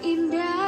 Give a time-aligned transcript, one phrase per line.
[0.00, 0.59] terindah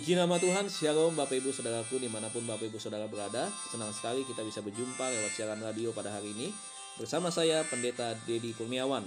[0.00, 3.52] Puji nama Tuhan, Shalom Bapak Ibu Saudaraku di mana pun Bapak Ibu Saudara berada.
[3.68, 6.56] Senang sekali kita bisa berjumpa lewat siaran radio pada hari ini.
[6.96, 9.04] Bersama saya Pendeta Dedi Kurniawan.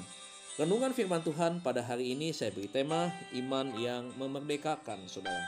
[0.61, 5.41] Renungan firman Tuhan pada hari ini saya beri tema Iman yang memerdekakan Saudara.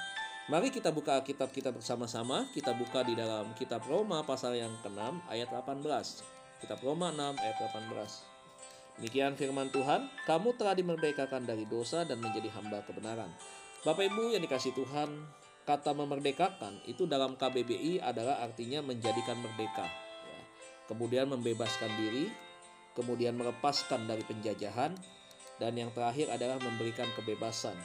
[0.49, 2.49] Mari kita buka Alkitab kita bersama-sama.
[2.49, 5.85] Kita buka di dalam kitab Roma pasal yang ke-6 ayat 18
[6.57, 12.49] Kitab Roma 6 ayat 18 Demikian firman Tuhan, kamu telah dimerdekakan dari dosa dan menjadi
[12.49, 13.29] hamba kebenaran.
[13.85, 15.13] Bapak Ibu yang dikasih Tuhan,
[15.61, 19.85] kata memerdekakan itu dalam KBBI adalah artinya menjadikan merdeka.
[20.25, 20.41] ya.
[20.89, 22.33] Kemudian membebaskan diri,
[22.97, 24.89] kemudian melepaskan dari penjajahan,
[25.61, 27.77] dan yang terakhir adalah memberikan kebebasan.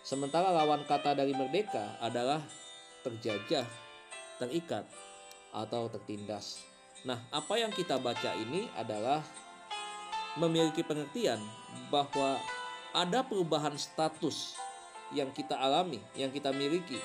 [0.00, 2.40] Sementara lawan kata dari merdeka adalah
[3.04, 3.68] terjajah,
[4.40, 4.88] terikat,
[5.52, 6.64] atau tertindas.
[7.04, 9.20] Nah, apa yang kita baca ini adalah
[10.40, 11.44] memiliki pengertian
[11.92, 12.40] bahwa
[12.96, 14.64] ada perubahan status
[15.14, 16.98] yang kita alami, yang kita miliki,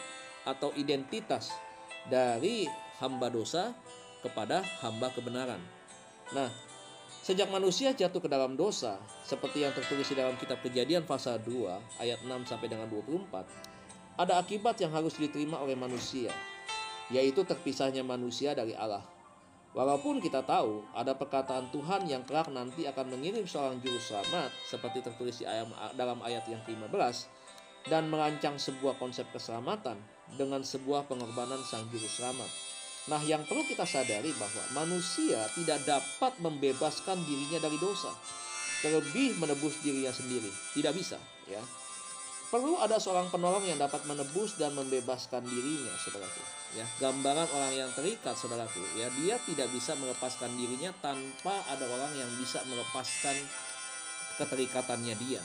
[0.47, 1.53] atau identitas
[2.09, 2.65] dari
[2.97, 3.73] hamba dosa
[4.25, 5.61] kepada hamba kebenaran.
[6.33, 6.49] Nah,
[7.21, 12.01] sejak manusia jatuh ke dalam dosa, seperti yang tertulis di dalam kitab Kejadian pasal 2
[12.01, 13.45] ayat 6 sampai dengan 24,
[14.17, 16.33] ada akibat yang harus diterima oleh manusia,
[17.09, 19.05] yaitu terpisahnya manusia dari Allah.
[19.71, 24.99] Walaupun kita tahu ada perkataan Tuhan yang kelak nanti akan mengirim seorang juru selamat seperti
[24.99, 25.47] tertulis di
[25.95, 27.40] dalam ayat yang ke-15
[27.89, 29.97] dan merancang sebuah konsep keselamatan
[30.37, 32.49] dengan sebuah pengorbanan sang juru selamat.
[33.09, 38.13] Nah, yang perlu kita sadari bahwa manusia tidak dapat membebaskan dirinya dari dosa,
[38.85, 40.53] terlebih menebus dirinya sendiri.
[40.77, 41.17] Tidak bisa,
[41.49, 41.61] ya.
[42.51, 46.43] Perlu ada seorang penolong yang dapat menebus dan membebaskan dirinya, saudaraku.
[46.75, 48.83] Ya, gambaran orang yang terikat, saudaraku.
[48.99, 53.33] Ya, dia tidak bisa melepaskan dirinya tanpa ada orang yang bisa melepaskan
[54.35, 55.41] keterikatannya dia.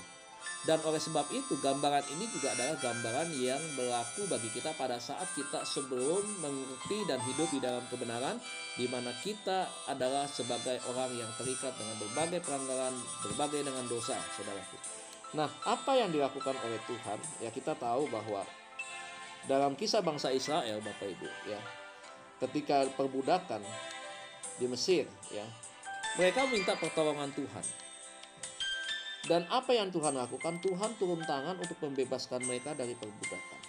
[0.67, 5.31] Dan oleh sebab itu gambaran ini juga adalah gambaran yang berlaku bagi kita pada saat
[5.39, 8.35] kita sebelum mengerti dan hidup di dalam kebenaran
[8.75, 14.77] di mana kita adalah sebagai orang yang terikat dengan berbagai pelanggaran, berbagai dengan dosa, saudaraku.
[15.39, 17.19] Nah, apa yang dilakukan oleh Tuhan?
[17.39, 18.43] Ya kita tahu bahwa
[19.47, 21.63] dalam kisah bangsa Israel, Bapak Ibu, ya,
[22.43, 23.63] ketika perbudakan
[24.59, 25.47] di Mesir, ya,
[26.19, 27.86] mereka minta pertolongan Tuhan.
[29.27, 30.63] Dan apa yang Tuhan lakukan?
[30.63, 33.61] Tuhan turun tangan untuk membebaskan mereka dari perbudakan.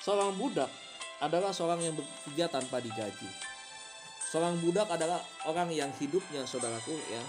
[0.00, 0.72] Seorang budak
[1.20, 3.28] adalah seorang yang bekerja tanpa digaji.
[4.32, 7.22] Seorang budak adalah orang yang hidupnya, saudaraku, ya,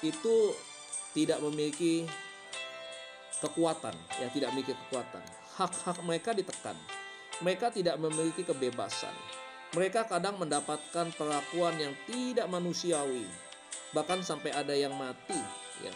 [0.00, 0.56] itu
[1.12, 2.08] tidak memiliki
[3.40, 5.22] kekuatan, ya tidak memiliki kekuatan.
[5.60, 6.76] Hak-hak mereka ditekan.
[7.44, 9.12] Mereka tidak memiliki kebebasan.
[9.76, 13.28] Mereka kadang mendapatkan perlakuan yang tidak manusiawi,
[13.92, 15.36] bahkan sampai ada yang mati,
[15.84, 15.92] ya.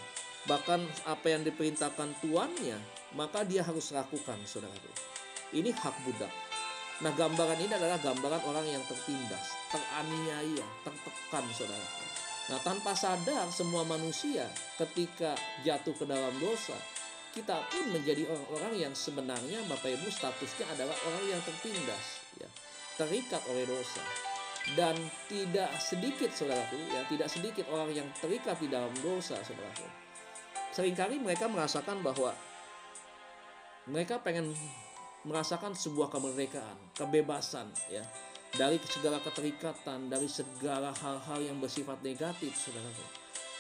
[0.49, 2.81] Bahkan apa yang diperintahkan tuannya,
[3.15, 4.91] maka dia harus lakukan, saudaraku.
[5.53, 6.33] Ini hak budak.
[7.01, 12.05] Nah, gambaran ini adalah gambaran orang yang tertindas, teraniaya, tertekan, saudaraku.
[12.51, 14.45] Nah, tanpa sadar semua manusia
[14.77, 16.77] ketika jatuh ke dalam dosa,
[17.31, 22.49] kita pun menjadi orang-orang yang sebenarnya Bapak Ibu statusnya adalah orang yang tertindas, ya,
[22.99, 24.03] terikat oleh dosa.
[24.77, 24.95] Dan
[25.27, 29.89] tidak sedikit saudaraku, ya, tidak sedikit orang yang terikat di dalam dosa, saudaraku.
[30.71, 32.31] Seringkali mereka merasakan bahwa
[33.91, 34.55] mereka pengen
[35.27, 38.05] merasakan sebuah kemerdekaan, kebebasan, ya,
[38.55, 43.05] dari segala keterikatan, dari segala hal-hal yang bersifat negatif, saudaraku.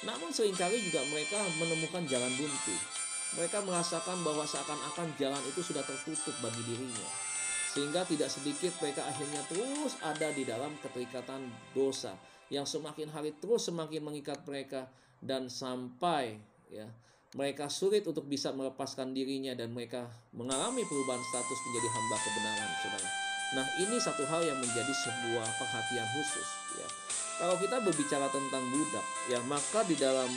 [0.00, 2.76] Namun sering kali juga mereka menemukan jalan buntu.
[3.36, 7.29] Mereka merasakan bahwa seakan-akan jalan itu sudah tertutup bagi dirinya.
[7.70, 12.18] Sehingga tidak sedikit mereka akhirnya terus ada di dalam keterikatan dosa
[12.50, 14.90] yang semakin hari terus semakin mengikat mereka
[15.22, 16.34] dan sampai
[16.66, 16.90] ya
[17.38, 23.10] mereka sulit untuk bisa melepaskan dirinya dan mereka mengalami perubahan status menjadi hamba kebenaran, saudara.
[23.50, 26.88] Nah, ini satu hal yang menjadi sebuah perhatian khusus, ya.
[27.38, 30.30] Kalau kita berbicara tentang budak, ya maka di dalam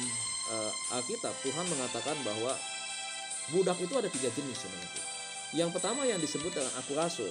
[0.54, 2.54] uh, Alkitab Tuhan mengatakan bahwa
[3.54, 5.12] budak itu ada tiga jenis sebenarnya.
[5.54, 7.26] Yang pertama yang disebut dengan akuraso.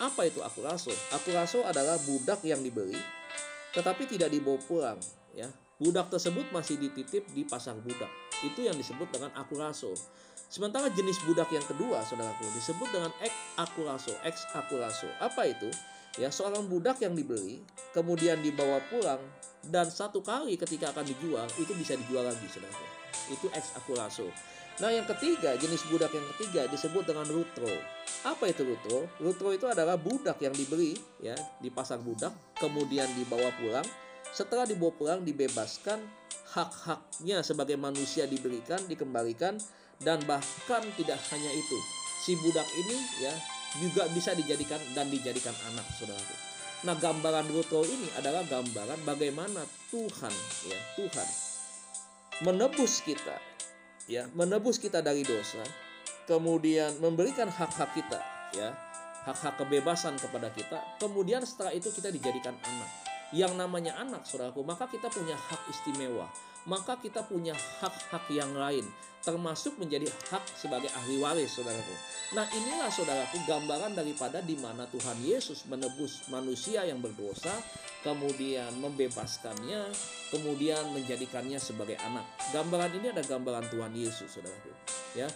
[0.00, 0.92] Apa itu akuraso?
[1.12, 2.96] Akuraso adalah budak yang dibeli
[3.76, 4.98] tetapi tidak dibawa pulang,
[5.36, 5.52] ya.
[5.76, 8.08] Budak tersebut masih dititip di pasar budak
[8.40, 9.92] Itu yang disebut dengan akuraso.
[10.48, 13.28] Sementara jenis budak yang kedua, saudaraku, disebut dengan ex
[13.60, 15.04] akuraso, ex akuraso.
[15.20, 15.68] Apa itu?
[16.16, 17.60] Ya, seorang budak yang dibeli,
[17.92, 19.20] kemudian dibawa pulang,
[19.68, 22.86] dan satu kali ketika akan dijual, itu bisa dijual lagi, saudaraku.
[23.36, 24.32] Itu ex akuraso.
[24.76, 27.72] Nah, yang ketiga, jenis budak yang ketiga disebut dengan rutro.
[28.28, 29.08] Apa itu rutro?
[29.16, 31.32] Rutro itu adalah budak yang dibeli, ya,
[31.64, 33.86] di pasar budak, kemudian dibawa pulang.
[34.36, 36.04] Setelah dibawa pulang, dibebaskan,
[36.52, 39.56] hak-haknya sebagai manusia diberikan, dikembalikan,
[40.00, 41.78] dan bahkan tidak hanya itu
[42.26, 43.32] si budak ini ya
[43.80, 46.36] juga bisa dijadikan dan dijadikan anak saudaraku
[46.84, 50.34] nah gambaran rutro ini adalah gambaran bagaimana Tuhan
[50.68, 51.28] ya Tuhan
[52.44, 53.55] menebus kita
[54.06, 55.62] ya menebus kita dari dosa
[56.30, 58.20] kemudian memberikan hak-hak kita
[58.54, 58.74] ya
[59.26, 64.86] hak-hak kebebasan kepada kita kemudian setelah itu kita dijadikan anak yang namanya anak saudaraku maka
[64.86, 66.30] kita punya hak istimewa
[66.66, 68.86] maka kita punya hak-hak yang lain
[69.26, 71.94] termasuk menjadi hak sebagai ahli waris saudaraku.
[72.38, 77.50] Nah inilah saudaraku gambaran daripada di mana Tuhan Yesus menebus manusia yang berdosa,
[78.06, 79.90] kemudian membebaskannya,
[80.30, 82.22] kemudian menjadikannya sebagai anak.
[82.54, 84.70] Gambaran ini ada gambaran Tuhan Yesus saudaraku.
[85.18, 85.26] Ya,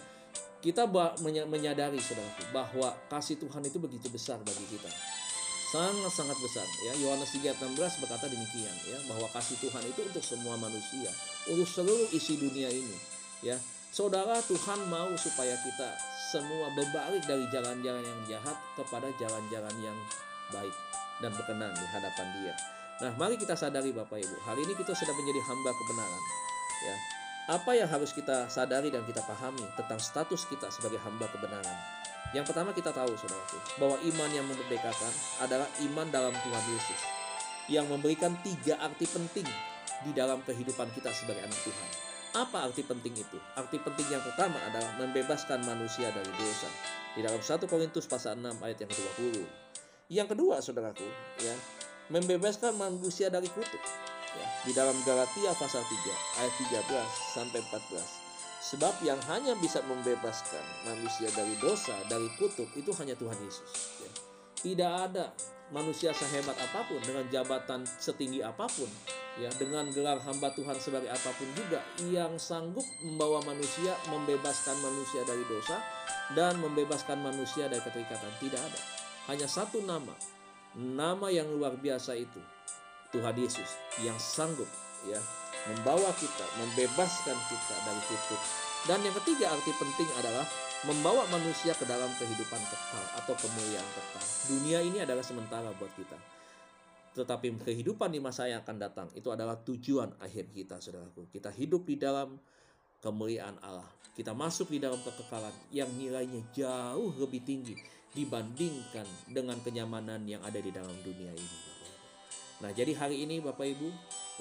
[0.63, 0.87] kita
[1.51, 4.87] menyadari saudaraku bahwa kasih Tuhan itu begitu besar bagi kita
[5.71, 6.93] sangat-sangat besar ya.
[6.99, 11.07] Yohanes 3:16 berkata demikian ya bahwa kasih Tuhan itu untuk semua manusia
[11.47, 12.97] untuk seluruh isi dunia ini
[13.39, 13.55] ya.
[13.91, 15.89] Saudara Tuhan mau supaya kita
[16.31, 19.97] semua berbalik dari jalan-jalan yang jahat kepada jalan-jalan yang
[20.51, 20.75] baik
[21.19, 22.55] dan berkenan di hadapan Dia.
[23.03, 26.23] Nah mari kita sadari Bapak Ibu hari ini kita sudah menjadi hamba kebenaran
[26.83, 26.95] ya.
[27.51, 31.77] Apa yang harus kita sadari dan kita pahami tentang status kita sebagai hamba kebenaran
[32.31, 35.13] yang pertama kita tahu saudaraku bahwa iman yang memerdekakan
[35.43, 37.01] adalah iman dalam Tuhan Yesus
[37.67, 39.47] yang memberikan tiga arti penting
[40.01, 41.89] di dalam kehidupan kita sebagai anak Tuhan.
[42.31, 43.37] Apa arti penting itu?
[43.59, 46.71] Arti penting yang pertama adalah membebaskan manusia dari dosa.
[47.11, 49.35] Di dalam 1 Korintus pasal 6 ayat yang ke-20.
[50.11, 51.07] Yang kedua, saudaraku,
[51.43, 51.55] ya,
[52.07, 53.83] membebaskan manusia dari kutuk.
[54.31, 56.53] Ya, di dalam Galatia pasal 3 ayat
[56.87, 58.20] 13 sampai 14.
[58.71, 63.99] Sebab yang hanya bisa membebaskan manusia dari dosa, dari kutuk itu hanya Tuhan Yesus.
[63.99, 64.11] Ya.
[64.63, 65.35] Tidak ada
[65.75, 68.87] manusia sehebat apa pun dengan jabatan setinggi apa pun,
[69.43, 75.27] ya dengan gelar hamba Tuhan sebagai apa pun juga yang sanggup membawa manusia, membebaskan manusia
[75.27, 75.75] dari dosa
[76.31, 78.31] dan membebaskan manusia dari keterikatan.
[78.39, 78.79] Tidak ada.
[79.27, 80.15] Hanya satu nama,
[80.79, 82.39] nama yang luar biasa itu
[83.11, 83.67] Tuhan Yesus
[83.99, 84.67] yang sanggup
[85.07, 85.19] ya
[85.69, 88.41] membawa kita, membebaskan kita dari kutuk.
[88.89, 90.45] Dan yang ketiga arti penting adalah
[90.89, 94.25] membawa manusia ke dalam kehidupan kekal atau kemuliaan kekal.
[94.49, 96.17] Dunia ini adalah sementara buat kita.
[97.11, 101.29] Tetapi kehidupan di masa yang akan datang itu adalah tujuan akhir kita, saudaraku.
[101.29, 102.39] Kita hidup di dalam
[103.03, 103.85] kemuliaan Allah.
[104.17, 107.77] Kita masuk di dalam kekekalan yang nilainya jauh lebih tinggi
[108.11, 111.59] dibandingkan dengan kenyamanan yang ada di dalam dunia ini.
[112.61, 113.89] Nah, jadi hari ini Bapak Ibu,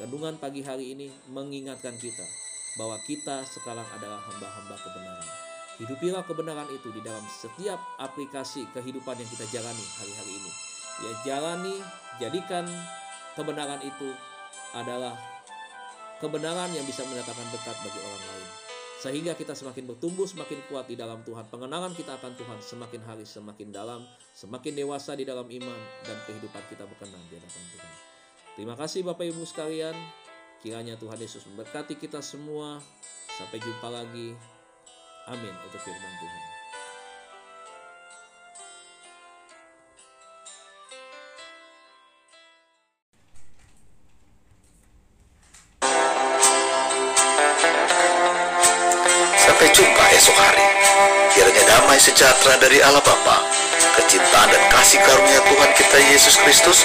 [0.00, 2.24] Renungan pagi hari ini mengingatkan kita
[2.80, 5.28] bahwa kita sekarang adalah hamba-hamba kebenaran.
[5.76, 10.52] Hidupilah kebenaran itu di dalam setiap aplikasi kehidupan yang kita jalani hari-hari ini.
[11.04, 11.76] Ya jalani,
[12.16, 12.64] jadikan
[13.36, 14.16] kebenaran itu
[14.72, 15.20] adalah
[16.16, 18.48] kebenaran yang bisa mendatangkan berkat bagi orang lain.
[19.04, 21.44] Sehingga kita semakin bertumbuh, semakin kuat di dalam Tuhan.
[21.52, 24.00] Pengenalan kita akan Tuhan semakin hari semakin dalam,
[24.32, 28.19] semakin dewasa di dalam iman, dan kehidupan kita berkenan di hadapan Tuhan.
[28.58, 29.94] Terima kasih Bapak Ibu sekalian.
[30.60, 32.82] Kiranya Tuhan Yesus memberkati kita semua.
[33.38, 34.36] Sampai jumpa lagi.
[35.30, 36.42] Amin untuk firman Tuhan.
[49.38, 50.66] Sampai jumpa esok hari.
[51.32, 53.40] Kiranya damai sejahtera dari Allah Bapa,
[53.96, 56.84] kecintaan dan kasih karunia Tuhan kita Yesus Kristus,